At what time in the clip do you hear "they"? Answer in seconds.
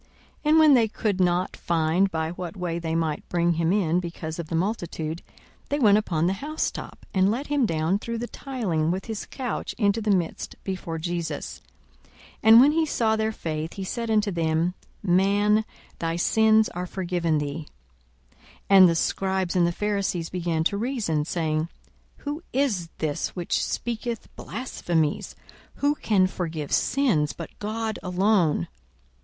0.73-0.87, 2.79-2.95, 5.69-5.77